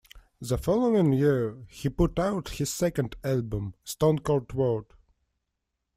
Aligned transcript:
The 0.41 0.57
following 0.57 1.13
year, 1.13 1.63
he 1.69 1.87
put 1.87 2.17
out 2.17 2.49
his 2.49 2.73
second 2.73 3.17
album, 3.23 3.75
"Stone 3.83 4.21
Cold 4.21 4.51
World". 4.51 4.95